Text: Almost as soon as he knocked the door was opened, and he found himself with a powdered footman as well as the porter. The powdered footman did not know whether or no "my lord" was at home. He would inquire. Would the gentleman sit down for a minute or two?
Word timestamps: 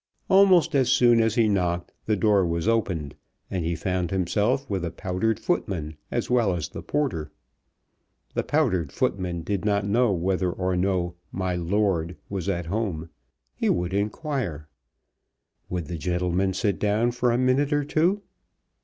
Almost 0.29 0.73
as 0.73 0.89
soon 0.89 1.21
as 1.21 1.35
he 1.35 1.47
knocked 1.47 1.91
the 2.07 2.15
door 2.15 2.43
was 2.43 2.67
opened, 2.67 3.13
and 3.51 3.63
he 3.63 3.75
found 3.75 4.09
himself 4.09 4.67
with 4.67 4.83
a 4.83 4.89
powdered 4.89 5.39
footman 5.39 5.95
as 6.09 6.27
well 6.27 6.55
as 6.55 6.69
the 6.69 6.81
porter. 6.81 7.31
The 8.33 8.41
powdered 8.41 8.91
footman 8.91 9.43
did 9.43 9.63
not 9.63 9.85
know 9.85 10.11
whether 10.11 10.51
or 10.51 10.75
no 10.75 11.13
"my 11.31 11.53
lord" 11.53 12.17
was 12.29 12.49
at 12.49 12.65
home. 12.65 13.09
He 13.53 13.69
would 13.69 13.93
inquire. 13.93 14.67
Would 15.69 15.85
the 15.85 15.99
gentleman 15.99 16.55
sit 16.55 16.79
down 16.79 17.11
for 17.11 17.31
a 17.31 17.37
minute 17.37 17.71
or 17.71 17.83
two? 17.83 18.23